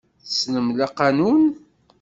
Tessnem 0.27 0.67
laqanun. 0.77 1.41